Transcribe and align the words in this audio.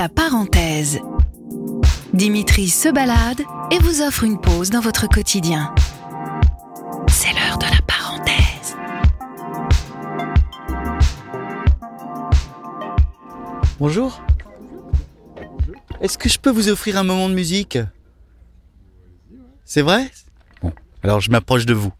La 0.00 0.08
parenthèse. 0.08 0.98
Dimitri 2.14 2.70
se 2.70 2.88
balade 2.88 3.42
et 3.70 3.78
vous 3.80 4.00
offre 4.00 4.24
une 4.24 4.40
pause 4.40 4.70
dans 4.70 4.80
votre 4.80 5.06
quotidien. 5.06 5.74
C'est 7.06 7.34
l'heure 7.34 7.58
de 7.58 7.66
la 7.66 7.82
parenthèse. 7.86 8.76
Bonjour. 13.78 14.22
Est-ce 16.00 16.16
que 16.16 16.30
je 16.30 16.38
peux 16.38 16.50
vous 16.50 16.70
offrir 16.70 16.96
un 16.96 17.04
moment 17.04 17.28
de 17.28 17.34
musique? 17.34 17.76
C'est 19.66 19.82
vrai? 19.82 20.10
Bon, 20.62 20.72
alors 21.02 21.20
je 21.20 21.30
m'approche 21.30 21.66
de 21.66 21.74
vous. 21.74 21.92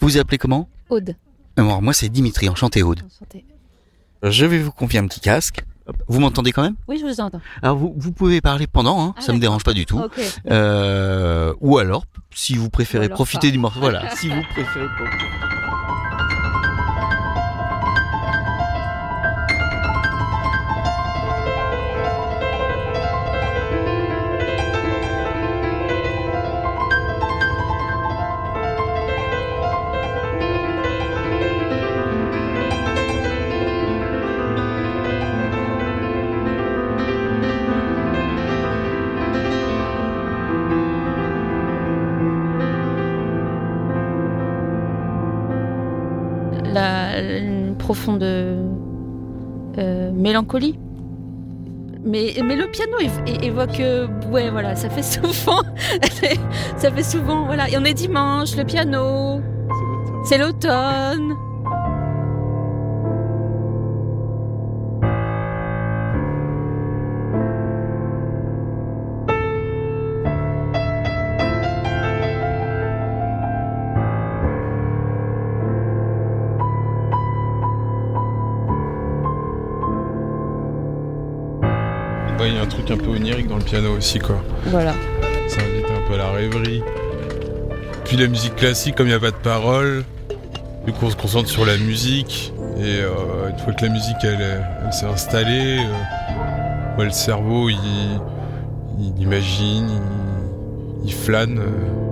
Vous 0.00 0.08
vous 0.08 0.18
appelez 0.18 0.38
comment? 0.38 0.68
Aude. 0.90 1.14
Alors, 1.56 1.82
moi 1.82 1.92
c'est 1.92 2.08
Dimitri, 2.08 2.48
enchanté 2.48 2.82
Aude. 2.82 3.02
Je 4.24 4.44
vais 4.44 4.58
vous 4.58 4.72
confier 4.72 4.98
un 4.98 5.06
petit 5.06 5.20
casque. 5.20 5.64
Vous 6.08 6.20
m'entendez 6.20 6.52
quand 6.52 6.62
même? 6.62 6.76
Oui, 6.88 6.98
je 7.00 7.06
vous 7.06 7.20
entends. 7.20 7.40
Alors 7.62 7.76
vous, 7.76 7.94
vous 7.96 8.12
pouvez 8.12 8.40
parler 8.40 8.66
pendant, 8.66 9.00
hein, 9.02 9.14
Ah, 9.16 9.20
ça 9.20 9.32
me 9.32 9.38
dérange 9.38 9.64
pas 9.64 9.72
du 9.72 9.86
tout. 9.86 10.00
Euh, 10.50 11.54
ou 11.60 11.78
alors, 11.78 12.04
si 12.34 12.56
vous 12.56 12.70
préférez 12.70 13.08
profiter 13.08 13.48
pas. 13.48 13.52
du 13.52 13.58
morceau, 13.58 13.80
voilà, 13.80 14.10
si 14.16 14.28
vous 14.28 14.42
préférez. 14.54 14.86
La, 46.72 47.18
une 47.20 47.76
profonde 47.76 48.22
euh, 48.22 50.10
mélancolie. 50.12 50.78
Mais, 52.04 52.34
mais 52.44 52.56
le 52.56 52.70
piano 52.70 52.96
évoque, 53.42 53.80
euh, 53.80 54.06
ouais, 54.30 54.50
voilà, 54.50 54.76
ça 54.76 54.88
fait 54.88 55.02
souvent, 55.02 55.62
ça 56.76 56.90
fait 56.90 57.02
souvent, 57.02 57.44
voilà. 57.46 57.68
Et 57.68 57.76
on 57.76 57.84
est 57.84 57.94
dimanche, 57.94 58.56
le 58.56 58.64
piano, 58.64 59.40
c'est 60.24 60.38
l'automne. 60.38 61.34
Ouais, 82.48 82.54
il 82.54 82.56
y 82.56 82.58
a 82.58 82.62
un 82.62 82.66
truc 82.66 82.90
un 82.90 82.96
peu 82.96 83.10
onirique 83.10 83.48
dans 83.48 83.56
le 83.58 83.62
piano 83.62 83.96
aussi, 83.96 84.18
quoi. 84.18 84.42
Voilà. 84.66 84.92
Ça 85.48 85.60
invite 85.62 85.86
un 85.86 86.08
peu 86.08 86.14
à 86.14 86.18
la 86.18 86.30
rêverie. 86.30 86.82
Puis 88.04 88.16
la 88.16 88.26
musique 88.26 88.56
classique, 88.56 88.94
comme 88.94 89.06
il 89.06 89.10
n'y 89.10 89.16
a 89.16 89.20
pas 89.20 89.30
de 89.30 89.36
paroles, 89.36 90.04
du 90.86 90.92
coup 90.92 91.06
on 91.06 91.10
se 91.10 91.16
concentre 91.16 91.48
sur 91.48 91.66
la 91.66 91.76
musique. 91.76 92.52
Et 92.78 93.00
euh, 93.02 93.50
une 93.50 93.58
fois 93.58 93.72
que 93.74 93.84
la 93.84 93.92
musique 93.92 94.16
elle, 94.22 94.62
elle 94.84 94.92
s'est 94.92 95.06
installée, 95.06 95.78
euh, 95.80 96.98
ouais, 96.98 97.04
le 97.04 97.10
cerveau 97.10 97.68
il, 97.68 97.76
il 98.98 99.22
imagine, 99.22 99.90
il, 101.02 101.08
il 101.08 101.12
flâne. 101.12 101.58
euh. 101.58 102.07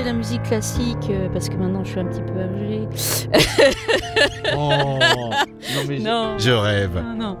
Écouter 0.00 0.02
de 0.02 0.06
la 0.06 0.12
musique 0.12 0.42
classique 0.42 1.10
euh, 1.10 1.28
parce 1.32 1.48
que 1.48 1.56
maintenant 1.56 1.84
je 1.84 1.90
suis 1.90 2.00
un 2.00 2.04
petit 2.06 2.22
peu 2.22 2.40
âgée. 2.40 2.88
Oh, 4.56 4.70
non 5.74 5.82
mais 5.88 5.98
Non. 5.98 6.36
je 6.38 6.50
rêve. 6.50 6.94
Non, 6.94 7.14
non. 7.16 7.36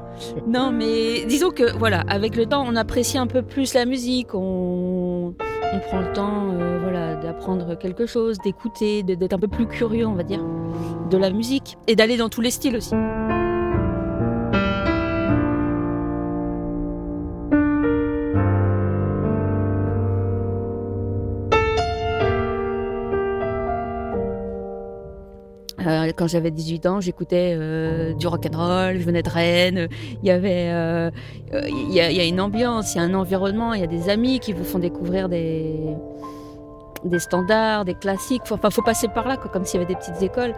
Non, 0.46 0.70
mais 0.70 1.24
disons 1.26 1.50
que 1.50 1.76
voilà, 1.76 2.02
avec 2.08 2.36
le 2.36 2.46
temps, 2.46 2.64
on 2.66 2.76
apprécie 2.76 3.18
un 3.18 3.26
peu 3.26 3.42
plus 3.42 3.74
la 3.74 3.84
musique. 3.84 4.34
On, 4.34 5.34
on 5.72 5.78
prend 5.88 6.00
le 6.00 6.12
temps, 6.12 6.50
euh, 6.52 6.78
voilà, 6.82 7.16
d'apprendre 7.16 7.76
quelque 7.76 8.06
chose, 8.06 8.38
d'écouter, 8.44 9.02
d'être 9.02 9.32
un 9.32 9.38
peu 9.38 9.48
plus 9.48 9.66
curieux, 9.66 10.06
on 10.06 10.14
va 10.14 10.22
dire, 10.22 10.40
de 11.10 11.16
la 11.16 11.30
musique 11.30 11.76
et 11.86 11.96
d'aller 11.96 12.16
dans 12.16 12.28
tous 12.28 12.40
les 12.40 12.50
styles 12.50 12.76
aussi. 12.76 12.94
Quand 26.16 26.26
j'avais 26.26 26.50
18 26.50 26.86
ans, 26.86 27.00
j'écoutais 27.00 27.54
euh, 27.58 28.12
du 28.14 28.26
rock 28.26 28.46
and 28.46 28.56
roll, 28.56 28.98
je 28.98 29.04
venais 29.04 29.22
de 29.22 29.30
Rennes. 29.30 29.88
Il 30.22 30.28
y 30.28 30.30
avait, 30.30 30.70
euh, 30.70 31.10
euh, 31.52 31.62
il 31.66 31.92
y, 31.92 32.00
a, 32.00 32.10
y 32.10 32.20
a 32.20 32.24
une 32.24 32.40
ambiance, 32.40 32.94
il 32.94 32.98
y 32.98 33.00
a 33.00 33.04
un 33.04 33.14
environnement, 33.14 33.74
il 33.74 33.80
y 33.80 33.84
a 33.84 33.88
des 33.88 34.08
amis 34.08 34.40
qui 34.40 34.52
vous 34.52 34.64
font 34.64 34.78
découvrir 34.78 35.28
des 35.28 35.74
des 37.04 37.18
standards, 37.18 37.84
des 37.84 37.94
classiques. 37.94 38.42
Enfin, 38.50 38.70
faut 38.70 38.82
passer 38.82 39.08
par 39.08 39.26
là, 39.26 39.36
quoi, 39.36 39.50
comme 39.50 39.64
s'il 39.64 39.80
y 39.80 39.82
avait 39.82 39.92
des 39.92 39.98
petites 39.98 40.22
écoles. 40.22 40.54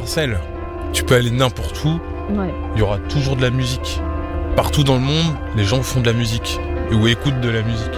Universel. 0.00 0.38
Tu 0.92 1.04
peux 1.04 1.14
aller 1.14 1.30
n'importe 1.30 1.82
où, 1.84 2.00
Ouais. 2.30 2.52
il 2.74 2.80
y 2.80 2.82
aura 2.82 2.98
toujours 2.98 3.36
de 3.36 3.42
la 3.42 3.50
musique. 3.50 4.00
Partout 4.56 4.84
dans 4.84 4.94
le 4.94 5.00
monde, 5.00 5.34
les 5.56 5.64
gens 5.64 5.82
font 5.82 6.00
de 6.00 6.06
la 6.06 6.12
musique 6.12 6.58
ou 6.92 7.06
écoutent 7.06 7.40
de 7.40 7.48
la 7.50 7.62
musique. 7.62 7.94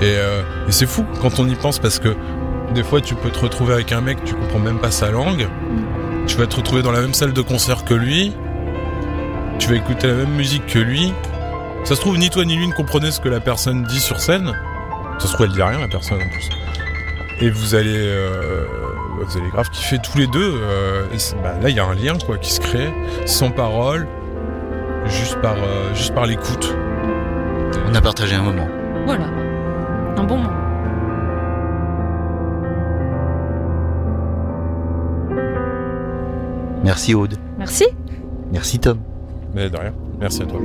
Et, 0.00 0.04
euh, 0.16 0.42
et 0.68 0.72
c'est 0.72 0.86
fou 0.86 1.04
quand 1.20 1.38
on 1.38 1.48
y 1.48 1.54
pense 1.54 1.78
parce 1.78 1.98
que 2.00 2.16
des 2.74 2.82
fois 2.82 3.00
tu 3.00 3.14
peux 3.14 3.30
te 3.30 3.38
retrouver 3.38 3.74
avec 3.74 3.92
un 3.92 4.00
mec, 4.00 4.18
tu 4.24 4.34
comprends 4.34 4.58
même 4.58 4.78
pas 4.78 4.90
sa 4.90 5.10
langue. 5.10 5.46
Tu 6.26 6.36
vas 6.36 6.46
te 6.46 6.56
retrouver 6.56 6.82
dans 6.82 6.92
la 6.92 7.00
même 7.00 7.14
salle 7.14 7.32
de 7.32 7.40
concert 7.42 7.84
que 7.84 7.94
lui. 7.94 8.32
Tu 9.58 9.68
vas 9.68 9.76
écouter 9.76 10.08
la 10.08 10.14
même 10.14 10.30
musique 10.32 10.66
que 10.66 10.78
lui. 10.78 11.12
Ça 11.84 11.94
se 11.96 12.00
trouve, 12.00 12.16
ni 12.18 12.30
toi 12.30 12.44
ni 12.44 12.56
lui 12.56 12.66
ne 12.66 12.72
comprenez 12.72 13.10
ce 13.10 13.20
que 13.20 13.28
la 13.28 13.40
personne 13.40 13.84
dit 13.84 14.00
sur 14.00 14.20
scène. 14.20 14.52
Ça 15.18 15.26
se 15.28 15.32
trouve, 15.34 15.46
elle 15.46 15.52
dit 15.52 15.62
rien, 15.62 15.80
la 15.80 15.88
personne 15.88 16.18
en 16.18 16.28
plus. 16.28 16.48
Et 17.40 17.50
vous 17.50 17.74
allez, 17.74 17.94
euh, 17.96 18.64
vous 19.20 19.38
allez 19.38 19.50
grave 19.50 19.68
kiffer 19.70 19.98
tous 20.02 20.18
les 20.18 20.26
deux. 20.26 20.54
euh, 20.62 21.06
et 21.12 21.18
bah, 21.42 21.54
là, 21.60 21.68
il 21.70 21.76
y 21.76 21.80
a 21.80 21.84
un 21.86 21.94
lien 21.94 22.16
quoi 22.24 22.38
qui 22.38 22.52
se 22.52 22.60
crée, 22.60 22.92
sans 23.26 23.50
parole, 23.50 24.06
juste 25.06 25.40
par, 25.40 25.54
euh, 25.56 25.94
juste 25.94 26.14
par 26.14 26.26
l'écoute. 26.26 26.74
On 27.88 27.94
a 27.94 28.00
partagé 28.00 28.34
un 28.34 28.42
moment. 28.42 28.66
Voilà. 29.06 29.26
Un 30.16 30.24
bon 30.24 30.38
moment. 30.38 30.58
Merci 36.84 37.14
Aude. 37.14 37.36
Merci. 37.58 37.84
Merci 38.52 38.78
Tom. 38.78 38.98
Mais 39.54 39.70
de 39.70 39.76
rien. 39.76 39.92
Merci 40.18 40.42
à 40.42 40.46
toi. 40.46 40.60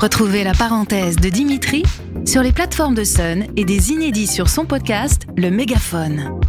Retrouvez 0.00 0.44
la 0.44 0.52
parenthèse 0.52 1.16
de 1.16 1.28
Dimitri 1.28 1.84
sur 2.26 2.42
les 2.42 2.52
plateformes 2.52 2.94
de 2.94 3.04
Sun 3.04 3.46
et 3.56 3.64
des 3.64 3.90
inédits 3.92 4.26
sur 4.26 4.48
son 4.48 4.64
podcast 4.64 5.22
Le 5.36 5.50
Mégaphone. 5.50 6.40